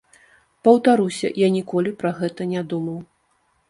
Паўтаруся, 0.67 1.33
я 1.45 1.53
ніколі 1.59 1.95
пра 2.03 2.17
гэта 2.23 2.53
не 2.57 2.69
думаў. 2.75 3.03